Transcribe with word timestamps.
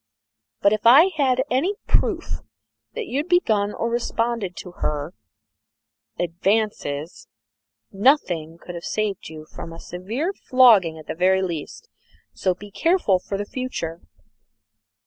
But 0.61 0.73
if 0.73 0.87
I 0.87 1.11
had 1.15 1.37
had 1.37 1.43
any 1.51 1.75
proof 1.85 2.39
that 2.95 3.05
you 3.05 3.17
had 3.17 3.29
begun 3.29 3.71
or 3.71 3.87
responded 3.87 4.55
to 4.55 4.71
her 4.81 5.13
hem 6.17 6.23
advances, 6.27 7.27
nothing 7.91 8.57
could 8.59 8.73
have 8.73 8.83
saved 8.83 9.29
you 9.29 9.45
from 9.45 9.71
a 9.71 9.79
severe 9.79 10.33
flogging 10.33 10.97
at 10.97 11.05
the 11.05 11.13
very 11.13 11.43
least 11.43 11.87
so 12.33 12.55
be 12.55 12.71
careful 12.71 13.19
for 13.19 13.37
the 13.37 13.45
future." 13.45 14.01